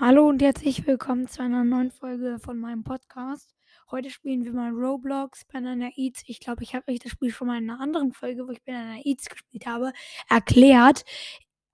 Hallo 0.00 0.28
und 0.28 0.40
herzlich 0.42 0.86
willkommen 0.86 1.26
zu 1.26 1.42
einer 1.42 1.64
neuen 1.64 1.90
Folge 1.90 2.38
von 2.38 2.56
meinem 2.56 2.84
Podcast. 2.84 3.52
Heute 3.90 4.10
spielen 4.10 4.44
wir 4.44 4.52
mal 4.52 4.70
Roblox 4.70 5.44
Banana 5.46 5.90
Eats. 5.96 6.22
Ich 6.28 6.38
glaube, 6.38 6.62
ich 6.62 6.76
habe 6.76 6.92
euch 6.92 7.00
das 7.00 7.10
Spiel 7.10 7.32
schon 7.32 7.48
mal 7.48 7.58
in 7.58 7.68
einer 7.68 7.80
anderen 7.80 8.12
Folge, 8.12 8.46
wo 8.46 8.52
ich 8.52 8.62
Banana 8.62 9.00
Eats 9.02 9.28
gespielt 9.28 9.66
habe, 9.66 9.92
erklärt. 10.30 11.04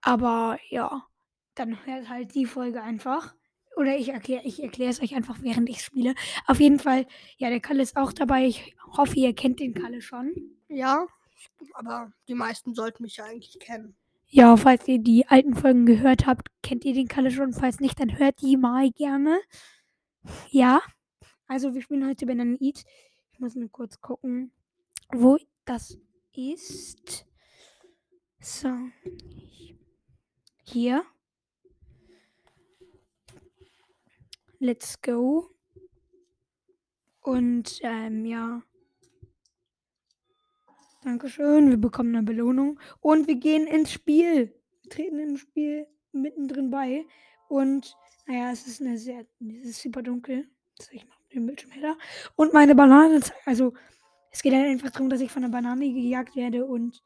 Aber 0.01 0.59
ja, 0.71 1.07
dann 1.55 1.85
hört 1.85 2.09
halt 2.09 2.35
die 2.35 2.47
Folge 2.47 2.83
einfach. 2.83 3.35
Oder 3.77 3.95
ich 3.99 4.09
erkläre 4.09 4.43
ich 4.45 4.63
erkläre 4.63 4.91
es 4.91 5.03
euch 5.03 5.15
einfach, 5.15 5.43
während 5.43 5.69
ich 5.69 5.83
spiele. 5.83 6.15
Auf 6.47 6.61
jeden 6.61 6.79
Fall, 6.79 7.07
ja, 7.37 7.51
der 7.51 7.61
Kalle 7.61 7.83
ist 7.83 7.95
auch 7.95 8.15
dabei. 8.15 8.47
Ich 8.47 8.75
hoffe, 8.97 9.17
ihr 9.17 9.35
kennt 9.35 9.61
den 9.61 9.75
Kalle 9.75 10.01
schon. 10.01 10.33
Ja, 10.69 11.07
aber 11.75 12.11
die 12.27 12.35
meisten 12.35 12.73
sollten 12.73 13.03
mich 13.03 13.19
ja 13.19 13.25
eigentlich 13.25 13.59
kennen. 13.61 13.99
Ja, 14.37 14.57
falls 14.57 14.89
ihr 14.89 14.99
die 14.99 15.29
alten 15.29 15.55
Folgen 15.55 15.87
gehört 15.87 16.27
habt, 16.27 16.49
kennt 16.61 16.85
ihr 16.85 16.93
den 16.93 17.07
Kalle 17.07 17.31
schon. 17.31 17.53
Falls 17.53 17.79
nicht, 17.79 18.01
dann 18.01 18.19
hört 18.19 18.41
die 18.41 18.57
mal 18.57 18.91
gerne. 18.91 19.41
Ja, 20.51 20.83
also 21.47 21.73
wir 21.73 21.83
spielen 21.83 22.05
heute 22.05 22.27
Banana 22.27 22.57
Eat. 22.59 22.83
Ich 23.31 23.39
muss 23.39 23.55
nur 23.55 23.71
kurz 23.71 24.01
gucken, 24.01 24.51
wo 25.13 25.39
das 25.67 26.01
ist. 26.33 27.27
So. 28.41 28.71
Hier. 30.65 31.05
Let's 34.59 35.01
go. 35.01 35.49
Und 37.21 37.79
ähm, 37.85 38.27
ja. 38.27 38.65
Dankeschön. 41.05 41.69
Wir 41.69 41.77
bekommen 41.77 42.17
eine 42.17 42.25
Belohnung. 42.25 42.81
Und 43.01 43.29
wir 43.29 43.37
gehen 43.37 43.67
ins 43.67 43.93
Spiel. 43.93 44.55
Wir 44.83 44.91
treten 44.91 45.19
im 45.19 45.37
Spiel 45.37 45.87
mittendrin 46.13 46.71
bei. 46.71 47.05
Und 47.49 47.95
naja, 48.27 48.51
es 48.51 48.67
ist 48.67 48.81
eine 48.81 48.97
sehr. 48.97 49.27
Es 49.61 49.69
ist 49.69 49.83
super 49.83 50.03
dunkel. 50.03 50.49
Ich 50.91 51.07
mal 51.07 51.15
den 51.35 51.45
Bildschirm 51.47 51.73
heller. 51.73 51.99
Und 52.37 52.55
meine 52.55 52.75
Banane. 52.75 53.21
Also, 53.45 53.75
es 54.31 54.43
geht 54.43 54.55
halt 54.55 54.67
einfach 54.67 54.91
darum, 54.91 55.11
dass 55.11 55.21
ich 55.21 55.31
von 55.31 55.43
der 55.43 55.51
Banane 55.51 55.93
gejagt 55.93 56.37
werde 56.37 56.65
und 56.65 57.03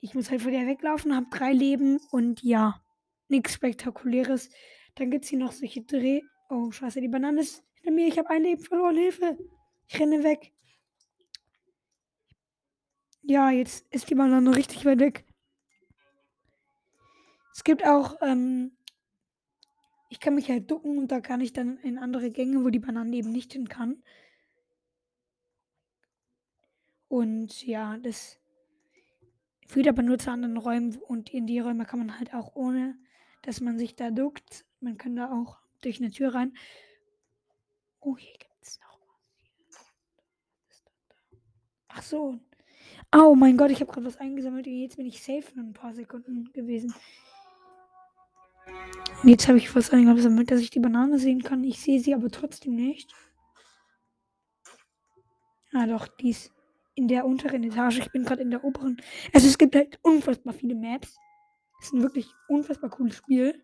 ich 0.00 0.14
muss 0.14 0.30
halt 0.30 0.42
vor 0.42 0.50
der 0.50 0.66
weglaufen, 0.66 1.14
habe 1.14 1.26
drei 1.30 1.52
Leben 1.52 2.00
und 2.10 2.42
ja, 2.42 2.82
nichts 3.28 3.54
Spektakuläres. 3.54 4.50
Dann 4.96 5.10
gibt 5.10 5.24
es 5.24 5.30
hier 5.30 5.38
noch 5.38 5.52
solche 5.52 5.82
Dreh. 5.82 6.22
Oh, 6.50 6.72
scheiße, 6.72 7.00
die 7.00 7.08
Banane 7.08 7.40
ist 7.40 7.62
hinter 7.76 7.92
mir. 7.92 8.08
Ich 8.08 8.18
habe 8.18 8.30
ein 8.30 8.42
Leben 8.42 8.60
verloren. 8.60 8.96
Hilfe. 8.96 9.38
Ich 9.86 10.00
renne 10.00 10.24
weg. 10.24 10.52
Ja, 13.24 13.50
jetzt 13.50 13.86
ist 13.94 14.10
die 14.10 14.16
Banane 14.16 14.54
richtig 14.54 14.84
weit 14.84 14.98
weg. 14.98 15.24
Es 17.54 17.62
gibt 17.62 17.86
auch, 17.86 18.16
ähm, 18.20 18.72
ich 20.08 20.18
kann 20.18 20.34
mich 20.34 20.48
halt 20.50 20.70
ducken 20.70 20.98
und 20.98 21.12
da 21.12 21.20
kann 21.20 21.40
ich 21.40 21.52
dann 21.52 21.78
in 21.78 21.98
andere 21.98 22.30
Gänge, 22.30 22.64
wo 22.64 22.70
die 22.70 22.80
Banane 22.80 23.14
eben 23.14 23.30
nicht 23.30 23.52
hin 23.52 23.68
kann. 23.68 24.02
Und 27.08 27.64
ja, 27.64 27.96
das 27.98 28.38
führt 29.68 29.86
aber 29.86 30.02
nur 30.02 30.18
zu 30.18 30.30
anderen 30.30 30.56
Räumen 30.56 30.96
und 30.96 31.32
in 31.32 31.46
die 31.46 31.60
Räume 31.60 31.84
kann 31.84 32.00
man 32.00 32.18
halt 32.18 32.34
auch 32.34 32.56
ohne, 32.56 32.98
dass 33.42 33.60
man 33.60 33.78
sich 33.78 33.94
da 33.94 34.10
duckt. 34.10 34.64
Man 34.80 34.98
kann 34.98 35.14
da 35.14 35.30
auch 35.30 35.58
durch 35.82 36.00
eine 36.00 36.10
Tür 36.10 36.34
rein. 36.34 36.56
Oh, 38.00 38.16
hier 38.16 38.32
gibt 38.32 38.62
es 38.62 38.80
noch 38.80 38.98
was. 39.00 40.84
Ach 41.88 42.02
so. 42.02 42.40
Oh 43.10 43.34
mein 43.34 43.56
Gott, 43.56 43.70
ich 43.70 43.80
habe 43.80 43.90
gerade 43.90 44.06
was 44.06 44.18
eingesammelt 44.18 44.66
jetzt 44.66 44.96
bin 44.96 45.06
ich 45.06 45.22
safe 45.22 45.44
in 45.54 45.60
ein 45.60 45.72
paar 45.72 45.94
Sekunden 45.94 46.52
gewesen. 46.52 46.94
Und 49.22 49.28
jetzt 49.28 49.48
habe 49.48 49.58
ich 49.58 49.74
was 49.74 49.90
eingesammelt, 49.90 50.50
dass 50.50 50.60
ich 50.60 50.70
die 50.70 50.80
Banane 50.80 51.18
sehen 51.18 51.42
kann. 51.42 51.64
Ich 51.64 51.80
sehe 51.80 52.00
sie 52.00 52.14
aber 52.14 52.30
trotzdem 52.30 52.74
nicht. 52.74 53.14
Ah 55.72 55.86
doch, 55.86 56.06
die 56.06 56.30
ist 56.30 56.52
in 56.94 57.08
der 57.08 57.24
unteren 57.24 57.64
Etage. 57.64 57.98
Ich 57.98 58.12
bin 58.12 58.24
gerade 58.24 58.42
in 58.42 58.50
der 58.50 58.64
oberen. 58.64 59.00
Also 59.32 59.46
es 59.46 59.58
gibt 59.58 59.74
halt 59.74 59.98
unfassbar 60.02 60.52
viele 60.52 60.74
Maps. 60.74 61.16
Es 61.80 61.86
ist 61.86 61.94
ein 61.94 62.02
wirklich 62.02 62.28
unfassbar 62.48 62.90
cooles 62.90 63.16
Spiel. 63.16 63.62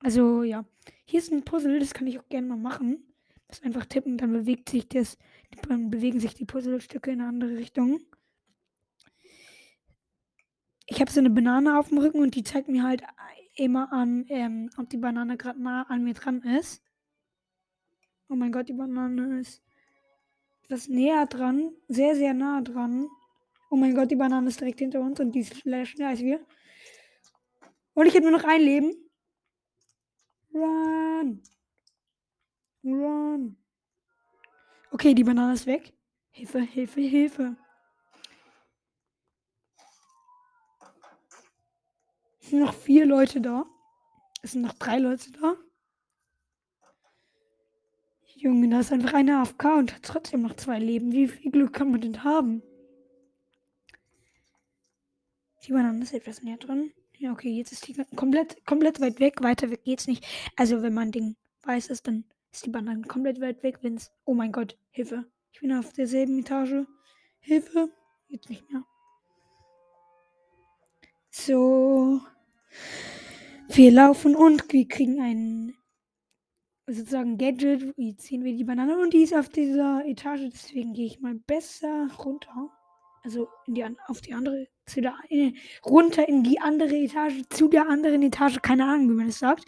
Also 0.00 0.42
ja, 0.42 0.64
hier 1.06 1.18
ist 1.18 1.32
ein 1.32 1.44
Puzzle, 1.44 1.80
das 1.80 1.94
kann 1.94 2.06
ich 2.06 2.18
auch 2.18 2.28
gerne 2.28 2.46
mal 2.46 2.56
machen. 2.56 3.07
Das 3.48 3.62
einfach 3.62 3.86
tippen, 3.86 4.18
dann 4.18 4.32
bewegt 4.32 4.68
sich 4.68 4.88
das, 4.88 5.16
dann 5.68 5.90
bewegen 5.90 6.20
sich 6.20 6.34
die 6.34 6.44
Puzzlestücke 6.44 7.10
in 7.10 7.20
eine 7.20 7.28
andere 7.30 7.56
Richtung. 7.56 8.00
Ich 10.86 11.00
habe 11.00 11.10
so 11.10 11.20
eine 11.20 11.30
Banane 11.30 11.78
auf 11.78 11.88
dem 11.88 11.98
Rücken 11.98 12.20
und 12.20 12.34
die 12.34 12.44
zeigt 12.44 12.68
mir 12.68 12.82
halt 12.82 13.02
immer 13.56 13.92
an, 13.92 14.24
ähm, 14.28 14.70
ob 14.78 14.88
die 14.90 14.96
Banane 14.96 15.36
gerade 15.36 15.62
nah 15.62 15.82
an 15.82 16.04
mir 16.04 16.14
dran 16.14 16.42
ist. 16.42 16.82
Oh 18.28 18.36
mein 18.36 18.52
Gott, 18.52 18.68
die 18.68 18.74
Banane 18.74 19.40
ist 19.40 19.62
etwas 20.62 20.88
näher 20.88 21.26
dran. 21.26 21.72
Sehr, 21.88 22.14
sehr 22.14 22.34
nah 22.34 22.60
dran. 22.60 23.08
Oh 23.70 23.76
mein 23.76 23.94
Gott, 23.94 24.10
die 24.10 24.16
Banane 24.16 24.48
ist 24.48 24.60
direkt 24.60 24.78
hinter 24.78 25.00
uns 25.00 25.18
und 25.20 25.32
die 25.32 25.40
ist 25.40 25.56
schneller 25.56 25.86
als 26.06 26.20
wir. 26.20 26.44
Und 27.94 28.06
ich 28.06 28.14
hätte 28.14 28.30
nur 28.30 28.38
noch 28.38 28.44
ein 28.44 28.60
Leben. 28.60 28.92
Run. 30.54 31.42
Run. 32.94 33.56
Okay, 34.90 35.14
die 35.14 35.24
Banane 35.24 35.54
ist 35.54 35.66
weg. 35.66 35.92
Hilfe, 36.30 36.60
Hilfe, 36.60 37.00
Hilfe. 37.00 37.56
Es 42.40 42.50
sind 42.50 42.60
noch 42.60 42.74
vier 42.74 43.06
Leute 43.06 43.40
da. 43.40 43.66
Es 44.42 44.52
sind 44.52 44.62
noch 44.62 44.72
drei 44.74 44.98
Leute 44.98 45.30
da. 45.32 45.56
Junge, 48.36 48.68
da 48.68 48.80
ist 48.80 48.92
einfach 48.92 49.14
eine 49.14 49.40
AFK 49.40 49.64
und 49.78 49.94
hat 49.94 50.02
trotzdem 50.04 50.42
noch 50.42 50.54
zwei 50.54 50.78
Leben. 50.78 51.10
Wie 51.10 51.26
viel 51.26 51.50
Glück 51.50 51.72
kann 51.72 51.90
man 51.90 52.00
denn 52.00 52.22
haben? 52.22 52.62
Die 55.64 55.72
Banane 55.72 56.02
ist 56.02 56.14
etwas 56.14 56.42
näher 56.42 56.56
dran. 56.56 56.92
Ja, 57.18 57.32
okay, 57.32 57.50
jetzt 57.50 57.72
ist 57.72 57.88
die 57.88 57.94
komplett, 58.14 58.64
komplett 58.64 59.00
weit 59.00 59.18
weg. 59.18 59.42
Weiter 59.42 59.70
weg 59.70 59.82
geht's 59.82 60.06
nicht. 60.06 60.24
Also, 60.54 60.82
wenn 60.82 60.94
man 60.94 61.10
Ding 61.10 61.34
weiß 61.64 61.88
ist, 61.88 62.06
dann 62.06 62.24
ist 62.58 62.66
die 62.66 62.70
Banane 62.70 63.02
komplett 63.02 63.40
weit 63.40 63.62
weg, 63.62 63.78
wenn's. 63.82 64.10
Oh 64.24 64.34
mein 64.34 64.50
Gott, 64.50 64.76
Hilfe. 64.90 65.24
Ich 65.52 65.60
bin 65.60 65.72
auf 65.72 65.92
derselben 65.92 66.40
Etage. 66.40 66.86
Hilfe. 67.38 67.88
Jetzt 68.26 68.50
nicht 68.50 68.68
mehr. 68.68 68.82
So. 71.30 72.20
Wir 73.68 73.92
laufen 73.92 74.34
und 74.34 74.72
wir 74.72 74.88
kriegen 74.88 75.20
ein 75.20 75.74
sozusagen 76.88 77.38
Gadget. 77.38 77.94
Jetzt 77.96 78.22
ziehen 78.22 78.42
wir 78.42 78.56
die 78.56 78.64
Banane 78.64 78.98
und 78.98 79.12
die 79.12 79.22
ist 79.22 79.34
auf 79.34 79.48
dieser 79.48 80.04
Etage. 80.04 80.50
Deswegen 80.52 80.94
gehe 80.94 81.06
ich 81.06 81.20
mal 81.20 81.36
besser 81.36 82.08
runter. 82.18 82.70
Also 83.22 83.46
in 83.68 83.74
die, 83.74 83.84
auf 84.08 84.20
die 84.20 84.34
andere, 84.34 84.66
zu 84.84 85.00
der, 85.00 85.14
in, 85.28 85.56
runter 85.86 86.28
in 86.28 86.42
die 86.42 86.60
andere 86.60 86.96
Etage, 86.96 87.40
zu 87.50 87.68
der 87.68 87.88
anderen 87.88 88.22
Etage. 88.22 88.58
Keine 88.62 88.84
Ahnung, 88.84 89.10
wie 89.10 89.14
man 89.14 89.26
das 89.26 89.38
sagt. 89.38 89.64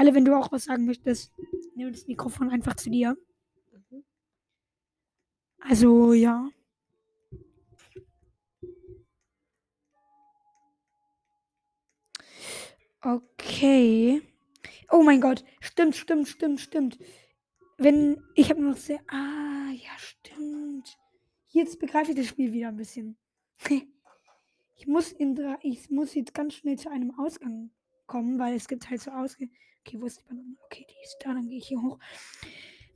Kalle, 0.00 0.14
wenn 0.14 0.24
du 0.24 0.34
auch 0.34 0.50
was 0.50 0.64
sagen 0.64 0.86
möchtest, 0.86 1.30
nimm 1.74 1.92
das 1.92 2.06
Mikrofon 2.06 2.48
einfach 2.48 2.74
zu 2.74 2.88
dir. 2.88 3.18
Also, 5.58 6.14
ja. 6.14 6.48
Okay. 13.02 14.22
Oh 14.90 15.02
mein 15.02 15.20
Gott. 15.20 15.44
Stimmt, 15.60 15.96
stimmt, 15.96 16.28
stimmt, 16.28 16.60
stimmt. 16.62 16.98
Wenn. 17.76 18.22
Ich 18.34 18.48
habe 18.48 18.62
noch 18.62 18.78
sehr. 18.78 19.00
Ah, 19.06 19.70
ja, 19.70 19.90
stimmt. 19.98 20.96
Jetzt 21.48 21.78
begreife 21.78 22.12
ich 22.12 22.16
das 22.16 22.26
Spiel 22.26 22.54
wieder 22.54 22.68
ein 22.68 22.76
bisschen. 22.78 23.18
ich 24.76 24.86
muss 24.86 25.12
in 25.12 25.38
ich 25.60 25.90
muss 25.90 26.14
jetzt 26.14 26.32
ganz 26.32 26.54
schnell 26.54 26.78
zu 26.78 26.90
einem 26.90 27.18
Ausgang 27.18 27.70
kommen, 28.06 28.38
weil 28.38 28.56
es 28.56 28.66
gibt 28.66 28.88
halt 28.88 29.02
so 29.02 29.10
Ausgänge. 29.10 29.50
Okay, 29.80 30.00
wo 30.00 30.06
ist 30.06 30.20
die 30.20 30.24
Banane? 30.24 30.56
Okay, 30.66 30.86
die 30.88 31.04
ist 31.04 31.18
da, 31.20 31.32
dann 31.32 31.48
gehe 31.48 31.58
ich 31.58 31.68
hier 31.68 31.80
hoch. 31.82 31.98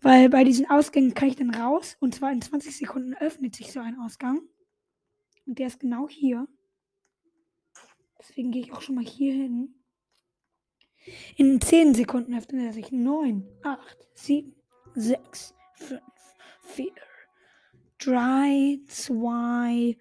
Weil 0.00 0.28
bei 0.28 0.44
diesen 0.44 0.68
Ausgängen 0.68 1.14
kann 1.14 1.28
ich 1.28 1.36
dann 1.36 1.54
raus 1.54 1.96
und 2.00 2.14
zwar 2.14 2.30
in 2.30 2.42
20 2.42 2.76
Sekunden 2.76 3.14
öffnet 3.14 3.56
sich 3.56 3.72
so 3.72 3.80
ein 3.80 3.98
Ausgang. 3.98 4.40
Und 5.46 5.58
der 5.58 5.66
ist 5.68 5.80
genau 5.80 6.08
hier. 6.08 6.46
Deswegen 8.18 8.50
gehe 8.50 8.62
ich 8.62 8.72
auch 8.72 8.80
schon 8.80 8.94
mal 8.94 9.04
hier 9.04 9.32
hin. 9.34 9.74
In 11.36 11.60
10 11.60 11.94
Sekunden 11.94 12.34
öffnet 12.34 12.66
er 12.66 12.72
sich 12.72 12.90
9, 12.90 13.46
8, 13.62 14.08
7, 14.14 14.54
6, 14.94 15.54
5, 15.74 16.00
4, 16.62 16.92
3, 17.98 18.80
2, 18.86 19.98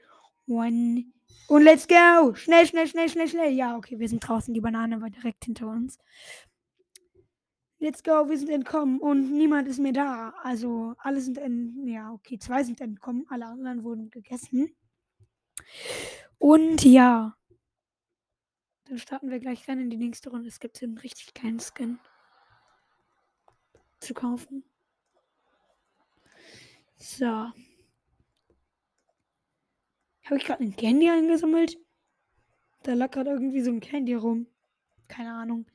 1. 0.48 1.06
Und 1.48 1.62
let's 1.62 1.88
go! 1.88 2.34
Schnell, 2.36 2.66
schnell, 2.66 2.88
schnell, 2.88 3.10
schnell, 3.10 3.28
schnell. 3.28 3.52
Ja, 3.52 3.76
okay, 3.76 4.00
wir 4.00 4.08
sind 4.08 4.22
draußen. 4.22 4.54
Die 4.54 4.62
Banane 4.62 5.02
war 5.02 5.10
direkt 5.10 5.44
hinter 5.44 5.68
uns. 5.68 6.00
Let's 7.84 8.02
go, 8.02 8.30
wir 8.30 8.38
sind 8.38 8.50
entkommen 8.50 9.02
und 9.02 9.30
niemand 9.34 9.68
ist 9.68 9.78
mehr 9.78 9.92
da. 9.92 10.30
Also 10.42 10.96
alle 11.00 11.20
sind 11.20 11.38
in, 11.38 11.86
ja, 11.86 12.14
okay, 12.14 12.40
zwei 12.40 12.64
sind 12.64 12.80
entkommen, 12.80 13.26
alle 13.30 13.46
anderen 13.46 13.84
wurden 13.84 14.10
gegessen. 14.10 14.74
Und 16.38 16.86
ja, 16.86 17.36
Dann 18.86 18.98
starten 18.98 19.30
wir 19.30 19.40
gleich 19.40 19.68
rein 19.68 19.80
in 19.80 19.90
die 19.90 19.98
nächste 19.98 20.30
Runde. 20.30 20.48
Es 20.48 20.60
gibt 20.60 20.78
hier 20.78 20.88
einen 20.88 20.98
richtig 20.98 21.34
geilen 21.34 21.60
Skin 21.60 22.00
zu 24.00 24.14
kaufen. 24.14 24.64
So. 26.98 27.26
Habe 27.26 27.54
ich 30.38 30.46
gerade 30.46 30.64
ein 30.64 30.76
Candy 30.76 31.10
eingesammelt? 31.10 31.78
Da 32.84 32.94
lag 32.94 33.12
gerade 33.12 33.32
irgendwie 33.32 33.62
so 33.62 33.72
ein 33.72 33.80
Candy 33.80 34.14
rum. 34.14 34.48
Keine 35.08 35.34
Ahnung. 35.34 35.66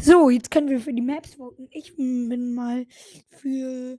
So, 0.00 0.30
jetzt 0.30 0.52
können 0.52 0.68
wir 0.68 0.80
für 0.80 0.92
die 0.92 1.02
Maps 1.02 1.34
voten. 1.34 1.66
Ich 1.72 1.96
bin 1.96 2.54
mal 2.54 2.86
für 3.30 3.98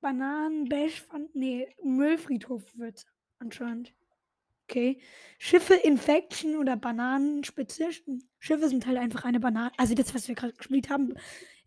Bananenbash 0.00 1.02
von. 1.02 1.28
Nee, 1.32 1.68
Müllfriedhof 1.84 2.64
wird 2.76 3.06
anscheinend. 3.38 3.94
Okay. 4.68 5.00
Schiffe, 5.38 5.74
Infection 5.74 6.56
oder 6.56 6.76
Bananenspitze. 6.76 7.90
Schiffe 8.40 8.68
sind 8.68 8.84
halt 8.86 8.98
einfach 8.98 9.24
eine 9.24 9.38
Banane. 9.38 9.70
Also 9.76 9.94
das, 9.94 10.12
was 10.12 10.26
wir 10.26 10.34
gerade 10.34 10.54
gespielt 10.54 10.90
haben. 10.90 11.14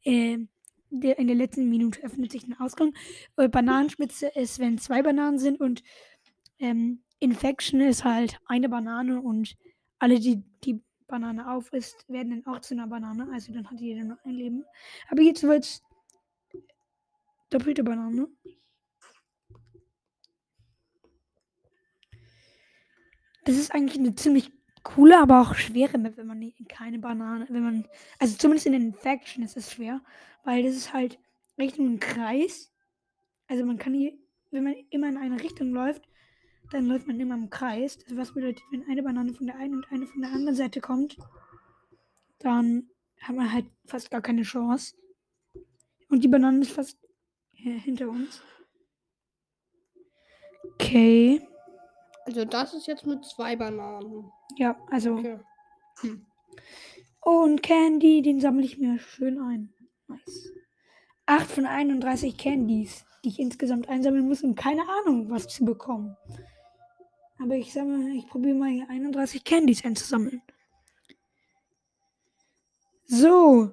Äh, 0.03 0.39
in 0.91 1.27
der 1.27 1.35
letzten 1.35 1.69
Minute 1.69 2.03
öffnet 2.03 2.31
sich 2.31 2.45
ein 2.45 2.59
Ausgang. 2.59 2.93
Äh, 3.37 3.47
Bananenspitze 3.47 4.27
ist, 4.35 4.59
wenn 4.59 4.79
zwei 4.79 5.01
Bananen 5.01 5.39
sind 5.39 5.61
und 5.61 5.81
ähm, 6.59 7.03
Infection 7.19 7.79
ist 7.79 8.03
halt 8.03 8.37
eine 8.47 8.67
Banane 8.67 9.21
und 9.21 9.55
alle, 9.97 10.19
die 10.19 10.43
die 10.63 10.81
Banane 11.09 11.51
aufisst, 11.51 12.07
werden 12.07 12.41
dann 12.43 12.53
auch 12.53 12.61
zu 12.61 12.73
einer 12.73 12.87
Banane. 12.87 13.27
Also 13.33 13.51
dann 13.51 13.69
hat 13.69 13.79
jeder 13.79 14.03
nur 14.05 14.17
ein 14.23 14.31
Leben. 14.31 14.65
Aber 15.09 15.21
jetzt 15.21 15.43
wird's 15.43 15.83
doppelte 17.49 17.83
Banane. 17.83 18.27
Das 23.43 23.57
ist 23.57 23.73
eigentlich 23.73 23.99
eine 23.99 24.15
ziemlich 24.15 24.51
coole, 24.83 25.19
aber 25.19 25.41
auch 25.41 25.55
schwere 25.55 25.97
Map, 25.97 26.17
wenn 26.17 26.27
man 26.27 26.53
keine 26.67 26.99
Banane, 26.99 27.47
wenn 27.49 27.63
man, 27.63 27.87
also 28.19 28.37
zumindest 28.37 28.67
in 28.67 28.73
den 28.73 28.87
Infection 28.87 29.43
ist 29.43 29.57
es 29.57 29.73
schwer, 29.73 30.01
weil 30.43 30.63
das 30.63 30.75
ist 30.75 30.93
halt 30.93 31.19
Richtung 31.57 31.99
Kreis. 31.99 32.71
Also 33.47 33.65
man 33.65 33.77
kann 33.77 33.93
hier, 33.93 34.13
wenn 34.51 34.63
man 34.63 34.75
immer 34.89 35.09
in 35.09 35.17
eine 35.17 35.41
Richtung 35.41 35.71
läuft, 35.71 36.08
dann 36.71 36.85
läuft 36.85 37.07
man 37.07 37.19
immer 37.19 37.35
im 37.35 37.49
Kreis. 37.49 37.97
Das 37.97 38.17
was 38.17 38.33
bedeutet, 38.33 38.63
wenn 38.71 38.85
eine 38.87 39.03
Banane 39.03 39.33
von 39.33 39.47
der 39.47 39.57
einen 39.57 39.75
und 39.75 39.91
eine 39.91 40.05
von 40.07 40.21
der 40.21 40.31
anderen 40.31 40.55
Seite 40.55 40.81
kommt, 40.81 41.17
dann 42.39 42.89
hat 43.21 43.35
man 43.35 43.51
halt 43.51 43.65
fast 43.85 44.11
gar 44.11 44.21
keine 44.21 44.43
Chance. 44.43 44.95
Und 46.09 46.23
die 46.23 46.27
Banane 46.27 46.61
ist 46.61 46.71
fast 46.71 46.97
hinter 47.53 48.09
uns. 48.09 48.41
Okay. 50.73 51.41
Also 52.25 52.45
das 52.45 52.73
ist 52.73 52.87
jetzt 52.87 53.05
mit 53.05 53.25
zwei 53.25 53.55
Bananen. 53.55 54.31
Ja, 54.57 54.79
also. 54.89 55.15
Okay. 55.15 55.39
Hm. 56.01 56.25
Und 57.21 57.61
Candy, 57.61 58.21
den 58.21 58.39
sammle 58.39 58.65
ich 58.65 58.77
mir 58.77 58.97
schön 58.99 59.39
ein. 59.39 59.73
Nice. 60.07 60.51
8 61.25 61.51
von 61.51 61.65
31 61.65 62.37
Candies, 62.37 63.05
die 63.23 63.29
ich 63.29 63.39
insgesamt 63.39 63.87
einsammeln 63.87 64.27
muss, 64.27 64.41
um 64.41 64.55
keine 64.55 64.81
Ahnung, 64.81 65.29
was 65.29 65.47
zu 65.47 65.65
bekommen. 65.65 66.15
Aber 67.41 67.55
ich 67.55 67.71
sammle, 67.71 68.13
ich 68.13 68.27
probiere 68.27 68.55
mal 68.55 68.69
hier 68.69 68.89
31 68.89 69.43
Candies 69.43 69.85
einzusammeln. 69.85 70.41
So. 73.05 73.71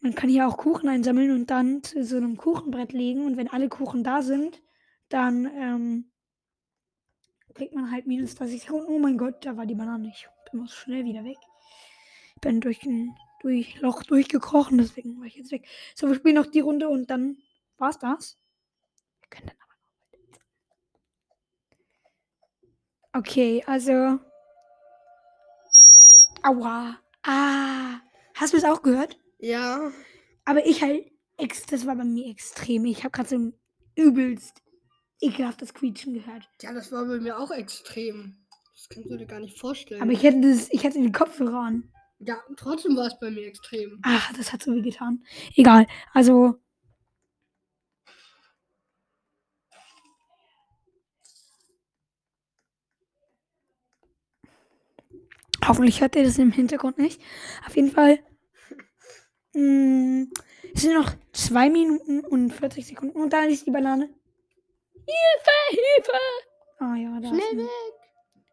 Man 0.00 0.14
kann 0.14 0.30
hier 0.30 0.46
auch 0.46 0.56
Kuchen 0.56 0.88
einsammeln 0.88 1.32
und 1.32 1.50
dann 1.50 1.82
zu 1.82 2.04
so 2.04 2.16
einem 2.16 2.36
Kuchenbrett 2.36 2.92
legen. 2.92 3.24
Und 3.24 3.36
wenn 3.36 3.48
alle 3.48 3.68
Kuchen 3.68 4.04
da 4.04 4.22
sind, 4.22 4.62
dann 5.08 5.46
ähm, 5.46 6.10
kriegt 7.54 7.74
man 7.74 7.90
halt 7.90 8.06
minus 8.06 8.34
30 8.36 8.62
Sekunden. 8.62 8.92
Oh 8.92 8.98
mein 8.98 9.18
Gott, 9.18 9.44
da 9.44 9.56
war 9.56 9.66
die 9.66 9.74
Banane. 9.74 10.08
Ich 10.08 10.28
muss 10.52 10.74
schnell 10.74 11.04
wieder 11.04 11.24
weg. 11.24 11.38
Ich 12.34 12.40
bin 12.40 12.60
durch 12.60 12.84
ein 12.84 13.16
durch 13.40 13.80
Loch 13.80 14.02
durchgekrochen, 14.02 14.78
deswegen 14.78 15.18
war 15.20 15.26
ich 15.26 15.36
jetzt 15.36 15.52
weg. 15.52 15.66
So, 15.94 16.08
wir 16.08 16.14
spielen 16.14 16.34
noch 16.34 16.46
die 16.46 16.60
Runde 16.60 16.88
und 16.88 17.10
dann 17.10 17.38
war's 17.76 17.98
das. 17.98 18.36
Wir 19.20 19.30
können 19.30 19.48
dann 19.48 19.67
Okay, 23.12 23.62
also. 23.66 24.18
Aua. 26.42 26.98
Ah. 27.22 28.00
Hast 28.34 28.52
du 28.52 28.56
es 28.56 28.64
auch 28.64 28.82
gehört? 28.82 29.18
Ja. 29.38 29.90
Aber 30.44 30.64
ich 30.66 30.82
halt. 30.82 31.10
Ex 31.36 31.66
das 31.66 31.86
war 31.86 31.94
bei 31.94 32.04
mir 32.04 32.30
extrem. 32.30 32.84
Ich 32.84 33.04
habe 33.04 33.12
gerade 33.12 33.28
so 33.28 33.36
ein 33.36 33.54
übelst 33.94 34.60
ekelhaftes 35.20 35.72
Quietschen 35.72 36.14
gehört. 36.14 36.48
Ja, 36.62 36.72
das 36.72 36.90
war 36.90 37.04
bei 37.04 37.18
mir 37.18 37.38
auch 37.38 37.50
extrem. 37.50 38.36
Das 38.74 38.88
kannst 38.88 39.10
du 39.10 39.16
dir 39.16 39.26
gar 39.26 39.40
nicht 39.40 39.58
vorstellen. 39.58 40.02
Aber 40.02 40.12
ich 40.12 40.22
hätte 40.22 40.40
das, 40.40 40.68
ich 40.70 40.84
hatte 40.84 41.00
den 41.00 41.12
Kopfhörer 41.12 41.60
an. 41.60 41.92
Ja, 42.20 42.40
trotzdem 42.56 42.96
war 42.96 43.06
es 43.06 43.18
bei 43.20 43.30
mir 43.30 43.46
extrem. 43.46 44.00
Ach, 44.02 44.32
das 44.34 44.52
hat 44.52 44.62
so 44.62 44.72
weh 44.72 44.82
getan. 44.82 45.22
Egal. 45.54 45.86
Also, 46.12 46.56
Hoffentlich 55.68 56.00
hört 56.00 56.16
ihr 56.16 56.24
das 56.24 56.38
im 56.38 56.50
Hintergrund 56.50 56.96
nicht. 56.98 57.20
Auf 57.66 57.76
jeden 57.76 57.90
Fall. 57.90 58.18
Mh, 59.54 59.62
mm, 59.62 60.32
es 60.74 60.82
sind 60.82 60.94
noch 60.94 61.12
2 61.32 61.68
Minuten 61.68 62.20
und 62.20 62.52
40 62.52 62.86
Sekunden. 62.86 63.20
Und 63.20 63.32
da 63.32 63.44
ist 63.44 63.66
die 63.66 63.70
Banane. 63.70 64.08
Hilfe, 64.94 65.50
Hilfe! 65.70 66.18
Ah 66.78 66.96
ja, 66.96 67.20
da 67.20 67.28
Schnell 67.28 67.40
ist 67.40 67.52
ein, 67.52 67.58
weg! 67.58 67.68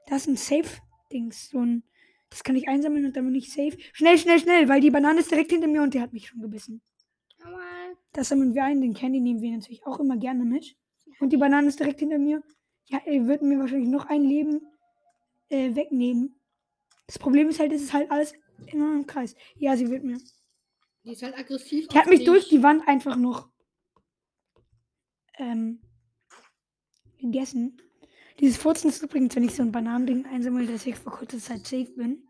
da 0.08 0.16
ist 0.16 0.28
ein 0.28 0.38
Safe-Dings. 0.38 1.50
So 1.50 1.60
ein, 1.60 1.84
das 2.30 2.44
kann 2.44 2.56
ich 2.56 2.68
einsammeln 2.68 3.06
und 3.06 3.16
dann 3.16 3.26
bin 3.26 3.36
ich 3.36 3.52
safe. 3.52 3.78
Schnell, 3.94 4.18
schnell, 4.18 4.40
schnell, 4.40 4.68
weil 4.68 4.82
die 4.82 4.92
Banane 4.92 5.20
ist 5.22 5.32
direkt 5.32 5.52
hinter 5.52 5.68
mir 5.68 5.84
und 5.84 5.94
die 5.94 6.02
hat 6.02 6.12
mich 6.12 6.28
schon 6.28 6.42
gebissen. 6.42 6.82
Das 8.12 8.30
sammeln 8.30 8.54
wir 8.56 8.64
ein. 8.64 8.82
Den 8.82 8.94
Candy 8.94 9.20
nehmen 9.20 9.42
wir 9.42 9.52
natürlich 9.52 9.86
auch 9.86 10.00
immer 10.00 10.18
gerne 10.18 10.44
mit. 10.44 10.76
Und 11.20 11.32
die 11.32 11.38
Banane 11.38 11.68
ist 11.68 11.80
direkt 11.80 12.00
hinter 12.00 12.18
mir. 12.18 12.42
Ja, 12.86 13.02
er 13.06 13.28
wird 13.28 13.42
mir 13.42 13.60
wahrscheinlich 13.60 13.90
noch 13.90 14.06
ein 14.08 14.22
Leben 14.22 14.62
äh, 15.50 15.76
wegnehmen. 15.76 16.36
Das 17.08 17.20
Problem 17.20 17.50
ist 17.50 17.60
halt, 17.60 17.72
es 17.72 17.84
ist 17.84 17.94
halt 17.94 18.10
alles 18.10 18.34
immer 18.68 18.94
im 18.94 19.06
Kreis. 19.06 19.36
Ja, 19.58 19.76
sie 19.76 19.90
wird 19.90 20.04
mir. 20.04 20.20
Die 21.04 21.12
ist 21.12 21.22
halt 21.22 21.38
aggressiv. 21.38 21.88
Die 21.88 21.98
hat 21.98 22.08
mich 22.08 22.24
durch 22.24 22.50
die 22.50 22.64
Wand 22.64 22.88
einfach 22.88 23.16
noch 23.16 23.50
ähm, 25.38 25.82
gegessen. 27.20 27.82
Dieses 28.40 28.58
Furzen 28.58 28.90
ist 28.90 29.04
übrigens, 29.04 29.36
wenn 29.36 29.44
ich 29.44 29.56
so 29.56 29.62
ein 29.62 29.72
Bananending 29.72 30.26
einsammle, 30.26 30.66
dass 30.66 30.86
ich 30.86 30.96
vor 30.96 31.14
kurzer 31.14 31.40
Zeit 31.40 31.66
safe 31.66 31.92
bin. 31.96 32.28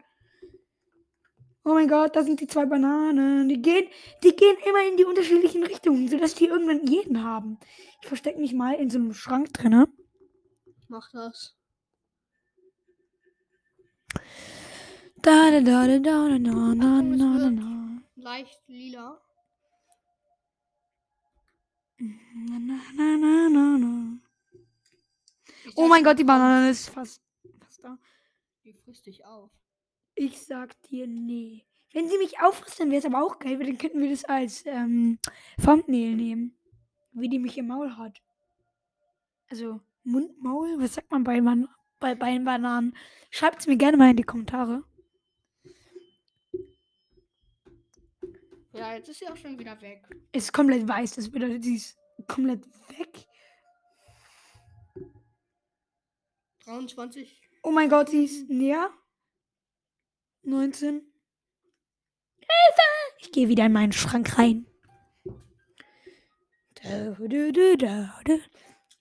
Oh 1.67 1.73
mein 1.73 1.88
Gott, 1.88 2.15
da 2.15 2.23
sind 2.23 2.39
die 2.39 2.47
zwei 2.47 2.65
Bananen. 2.65 3.50
Die 3.50 3.59
gehen, 3.59 3.88
die 4.23 4.35
gehen 4.35 4.55
immer 4.67 4.88
in 4.88 4.97
die 4.97 5.05
unterschiedlichen 5.05 5.63
Richtungen, 5.63 6.07
sodass 6.07 6.35
die 6.35 6.45
irgendwann 6.45 6.85
jeden 6.85 7.23
haben. 7.23 7.57
Ich 8.01 8.07
verstecke 8.07 8.39
mich 8.39 8.53
mal 8.53 8.75
in 8.75 8.91
so 8.91 9.00
einem 9.00 9.15
Schrank 9.15 9.51
drinne. 9.51 9.88
Mach 10.89 11.09
das. 11.11 11.57
Da, 15.25 15.50
da, 15.50 15.60
da, 15.60 15.88
da, 15.88 15.98
da, 15.98 16.38
da, 16.38 16.75
da, 16.75 17.01
da, 17.01 17.38
da, 17.39 17.50
da. 17.50 18.01
Leicht 18.15 18.62
lila. 18.67 19.20
Na, 21.98 22.60
na, 22.60 22.77
na, 22.96 23.17
na, 23.17 23.50
na, 23.50 23.77
na. 23.77 24.20
Oh 25.75 25.88
mein 25.88 26.03
Gott, 26.03 26.20
die 26.20 26.24
Banane 26.24 26.70
ist 26.70 26.89
fast, 26.89 27.24
fast 27.60 27.84
da. 27.84 27.98
Die 28.63 28.74
frisst 28.74 29.08
dich 29.08 29.25
auf. 29.25 29.50
Ich 30.13 30.46
sag 30.46 30.79
dir 30.84 31.08
nee. 31.08 31.65
Wenn 31.91 32.08
sie 32.08 32.20
mich 32.20 32.39
auffrisst, 32.39 32.79
dann 32.79 32.91
wäre 32.91 33.00
es 33.00 33.05
aber 33.05 33.24
auch 33.24 33.39
geil, 33.39 33.58
weil 33.58 33.65
dann 33.65 33.79
könnten 33.79 34.01
wir 34.01 34.12
das 34.12 34.25
als 34.25 34.63
ähm, 34.67 35.17
Thumbnail 35.60 36.15
nehmen. 36.15 36.55
Wie 37.13 37.29
die 37.29 37.39
mich 37.39 37.58
im 37.58 37.65
Maul 37.65 37.98
hat. 37.98 38.22
Also, 39.50 39.82
Mundmaul, 40.03 40.79
was 40.79 40.94
sagt 40.94 41.10
man 41.10 41.24
bei, 41.24 41.41
man 41.41 41.67
bei, 42.00 42.13
bei 42.13 42.38
Bananen? 42.38 42.96
Schreibt 43.32 43.62
es 43.62 43.67
mir 43.67 43.77
gerne 43.77 43.98
mal 43.98 44.12
in 44.12 44.17
die 44.17 44.24
Kommentare. 44.24 44.84
Ja, 48.75 48.94
jetzt 48.94 49.08
ist 49.08 49.20
sie 49.20 49.27
auch 49.27 49.38
schon 49.38 49.58
wieder 49.58 49.82
weg. 49.82 50.03
Ist 50.34 50.51
komplett 50.51 50.86
weiß, 50.86 51.15
das 51.15 51.32
bedeutet, 51.32 51.63
sie 51.63 51.77
ist 51.77 51.98
komplett 52.27 52.67
weg. 52.89 53.25
23. 56.65 57.41
Oh 57.63 57.72
mein 57.72 57.89
Gott, 57.89 58.10
sie 58.10 58.25
ist 58.25 58.50
näher. 58.50 58.91
19. 60.44 61.10
Hilfe! 62.38 62.82
Ich 63.20 63.32
gehe 63.32 63.48
wieder 63.48 63.65
in 63.65 63.72
meinen 63.72 63.94
Schrank 63.94 64.38
rein. 64.38 64.67
Ich 66.82 66.89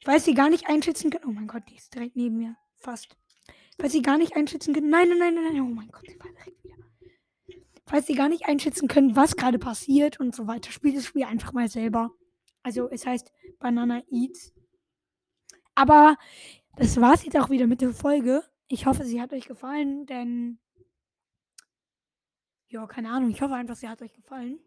weiß 0.06 0.24
sie 0.24 0.34
gar 0.34 0.50
nicht 0.50 0.68
einschätzen 0.68 1.10
können. 1.10 1.24
Oh 1.26 1.32
mein 1.32 1.48
Gott, 1.48 1.64
die 1.68 1.74
ist 1.74 1.92
direkt 1.92 2.14
neben 2.14 2.38
mir. 2.38 2.56
Fast. 2.76 3.16
Ich 3.76 3.84
weiß 3.84 3.90
sie 3.90 4.02
gar 4.02 4.18
nicht 4.18 4.36
einschätzen 4.36 4.72
können. 4.72 4.88
Nein, 4.88 5.08
nein, 5.08 5.18
nein, 5.18 5.34
nein. 5.34 5.60
Oh 5.60 5.64
mein 5.64 5.88
Gott, 5.88 6.04
sie 6.06 6.16
war 6.20 6.30
direkt 6.30 6.63
falls 7.86 8.06
sie 8.06 8.14
gar 8.14 8.28
nicht 8.28 8.46
einschätzen 8.46 8.88
können, 8.88 9.16
was 9.16 9.36
gerade 9.36 9.58
passiert 9.58 10.20
und 10.20 10.34
so 10.34 10.46
weiter, 10.46 10.70
spielt 10.70 10.96
das 10.96 11.06
Spiel 11.06 11.24
einfach 11.24 11.52
mal 11.52 11.68
selber. 11.68 12.10
Also 12.62 12.88
es 12.90 13.06
heißt 13.06 13.32
Banana 13.58 14.02
Eats. 14.10 14.54
Aber 15.74 16.16
das 16.76 17.00
war's 17.00 17.24
jetzt 17.24 17.36
auch 17.36 17.50
wieder 17.50 17.66
mit 17.66 17.80
der 17.80 17.92
Folge. 17.92 18.42
Ich 18.68 18.86
hoffe, 18.86 19.04
sie 19.04 19.20
hat 19.20 19.32
euch 19.32 19.46
gefallen, 19.46 20.06
denn. 20.06 20.58
Ja, 22.68 22.86
keine 22.86 23.10
Ahnung. 23.10 23.30
Ich 23.30 23.42
hoffe 23.42 23.54
einfach, 23.54 23.76
sie 23.76 23.88
hat 23.88 24.02
euch 24.02 24.14
gefallen. 24.14 24.58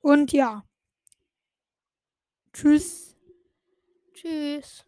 Und 0.00 0.32
ja. 0.32 0.64
Tschüss. 2.52 3.16
Tschüss. 4.12 4.84